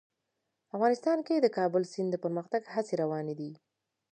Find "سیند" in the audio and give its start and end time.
1.91-2.09